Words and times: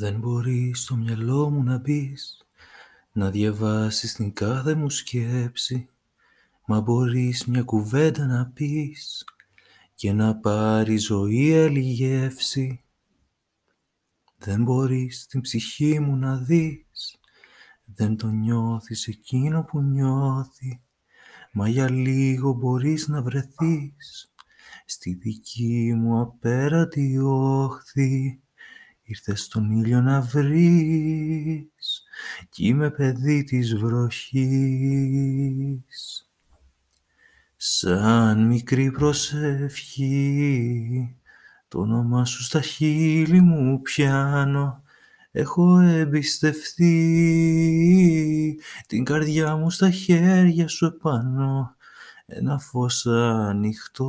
Δεν 0.00 0.18
μπορείς 0.18 0.80
στο 0.80 0.96
μυαλό 0.96 1.50
μου 1.50 1.62
να 1.62 1.78
μπεις 1.78 2.46
να 3.12 3.30
διαβάσεις 3.30 4.12
την 4.12 4.32
κάθε 4.32 4.74
μου 4.74 4.90
σκέψη. 4.90 5.88
Μα 6.66 6.80
μπορείς 6.80 7.44
μια 7.44 7.62
κουβέντα 7.62 8.26
να 8.26 8.50
πεις 8.54 9.24
και 9.94 10.12
να 10.12 10.36
πάρει 10.36 10.96
ζωή 10.96 11.58
άλλη 11.58 11.80
γεύση. 11.80 12.80
Δεν 14.36 14.62
μπορείς 14.62 15.26
την 15.26 15.40
ψυχή 15.40 16.00
μου 16.00 16.16
να 16.16 16.36
δεις 16.36 17.18
δεν 17.84 18.16
το 18.16 18.26
νιώθεις 18.26 19.06
εκείνο 19.06 19.64
που 19.64 19.80
νιώθει. 19.82 20.80
Μα 21.52 21.68
για 21.68 21.90
λίγο 21.90 22.52
μπορείς 22.52 23.08
να 23.08 23.22
βρεθείς 23.22 24.30
Στη 24.84 25.14
δική 25.14 25.92
μου 25.96 26.20
απέραντη 26.20 27.18
όχθη 27.18 28.40
Ήρθες 29.10 29.42
στον 29.42 29.70
ήλιο 29.70 30.00
να 30.00 30.20
βρεις 30.20 32.02
Κι 32.48 32.66
είμαι 32.66 32.90
παιδί 32.90 33.44
της 33.44 33.76
βροχής. 33.76 35.14
Σαν 37.56 38.46
μικρή 38.46 38.90
προσευχή 38.90 40.06
Το 41.68 41.80
όνομά 41.80 42.24
σου 42.24 42.42
στα 42.42 42.60
χείλη 42.60 43.40
μου 43.40 43.80
πιάνω. 43.80 44.82
Έχω 45.30 45.78
εμπιστευτεί 45.78 46.90
την 48.86 49.04
καρδιά 49.04 49.56
μου 49.56 49.70
στα 49.70 49.90
χέρια 49.90 50.68
σου 50.68 50.86
επάνω. 50.86 51.74
Ένα 52.26 52.58
φως 52.58 53.06
ανοιχτό 53.06 54.08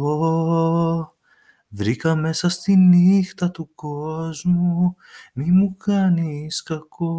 βρήκα 1.71 2.15
μέσα 2.15 2.49
στη 2.49 2.75
νύχτα 2.75 3.51
του 3.51 3.73
κόσμου 3.73 4.95
μη 5.33 5.51
μου 5.51 5.75
κάνεις 5.75 6.63
κακό. 6.63 7.13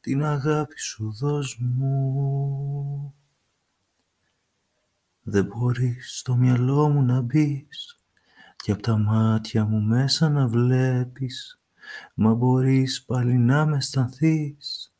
Την 0.00 0.24
αγάπη 0.24 0.78
σου 0.80 1.12
δώσ' 1.12 1.56
μου. 1.58 3.14
Δεν 5.22 5.44
μπορείς 5.44 6.18
στο 6.18 6.36
μυαλό 6.36 6.88
μου 6.88 7.02
να 7.02 7.20
μπεις 7.20 7.98
και 8.56 8.72
απ' 8.72 8.80
τα 8.80 8.98
μάτια 8.98 9.64
μου 9.64 9.80
μέσα 9.80 10.28
να 10.28 10.48
βλέπεις. 10.48 11.58
Μα 12.14 12.34
μπορείς 12.34 13.04
πάλι 13.04 13.38
να 13.38 13.66
με 13.66 13.76
αισθανθείς 13.76 14.92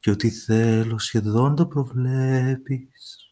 Κι 0.00 0.10
ό,τι 0.10 0.30
θέλω 0.30 0.98
σχεδόν 0.98 1.54
το 1.54 1.66
προβλέπεις 1.66 3.25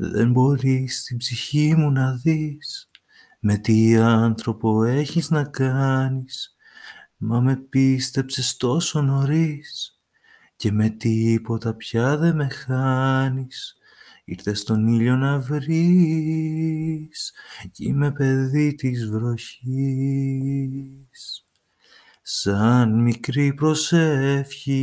Δεν 0.00 0.30
μπορείς 0.30 1.02
την 1.02 1.16
ψυχή 1.16 1.74
μου 1.76 1.90
να 1.90 2.12
δεις 2.12 2.90
Με 3.40 3.56
τι 3.56 3.96
άνθρωπο 3.96 4.84
έχεις 4.84 5.30
να 5.30 5.44
κάνεις. 5.44 6.56
Μα 7.16 7.40
με 7.40 7.56
πίστεψες 7.56 8.56
τόσο 8.56 9.02
νωρίς 9.02 9.98
Και 10.56 10.72
με 10.72 10.88
τίποτα 10.88 11.74
πια 11.74 12.16
δεν 12.16 12.36
με 12.36 12.48
χάνεις. 12.48 13.76
Ήρθες 14.24 14.58
στον 14.58 14.86
ήλιο 14.86 15.16
να 15.16 15.38
βρεις 15.38 17.32
Κι 17.72 17.84
είμαι 17.84 18.12
παιδί 18.12 18.74
της 18.74 19.08
βροχής. 19.08 20.32
Σαν 22.22 23.02
μικρή 23.02 23.54
προσευχή 23.54 24.76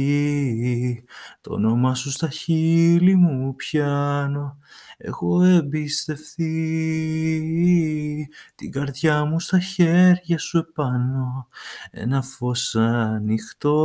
το 1.41 1.53
όνομά 1.53 1.95
σου 1.95 2.11
στα 2.11 2.29
χείλη 2.29 3.15
μου 3.15 3.55
πιάνω 3.55 4.59
έχω 4.97 5.43
εμπιστευτεί 5.43 6.49
την 8.55 8.71
καρδιά 8.71 9.25
μου 9.25 9.39
στα 9.39 9.59
χέρια 9.59 10.37
σου 10.37 10.57
επάνω. 10.57 11.47
Ένα 11.91 12.21
φως 12.21 12.75
ανοιχτό 12.75 13.79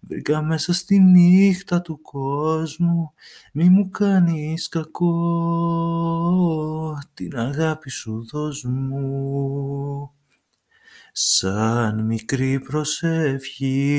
βρήκα 0.00 0.42
μέσα 0.42 0.72
στη 0.72 0.98
νύχτα 0.98 1.80
του 1.80 2.00
κόσμου. 2.00 3.12
Μη 3.52 3.68
μου 3.68 3.88
κάνεις 3.88 4.68
κακό 4.68 5.08
την 7.14 7.38
αγάπη 7.38 7.90
σου 7.90 8.26
δώσ' 8.30 8.64
μου 8.64 10.12
Σαν 11.16 12.04
μικρή 12.04 12.60
προσευχή 12.60 13.96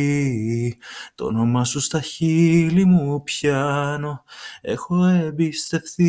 το 1.15 1.25
όνομά 1.25 1.63
σου 1.63 1.79
στα 1.79 2.01
χείλη 2.01 2.85
μου 2.85 3.23
πιάνω. 3.23 4.23
Έχω 4.61 5.05
εμπιστευτεί 5.05 6.03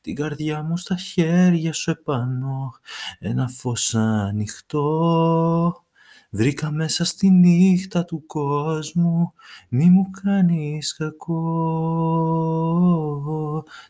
την 0.00 0.14
καρδιά 0.14 0.62
μου 0.62 0.76
στα 0.76 0.96
χέρια 0.96 1.72
σου 1.72 1.90
επάνω. 1.90 2.72
Ένα 3.18 3.48
φως 3.48 3.94
ανοιχτό 3.94 5.84
βρήκα 6.30 6.70
μέσα 6.70 7.04
στη 7.04 7.30
νύχτα 7.30 8.04
του 8.04 8.26
κόσμου. 8.26 9.32
Μη 9.68 9.90
μου 9.90 10.10
κάνεις 10.22 10.94
κακό 10.96 11.44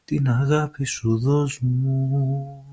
την 0.05 0.29
αγάπη 0.29 0.85
σου 0.85 1.19
δώσ' 1.19 1.59
μου 1.61 2.68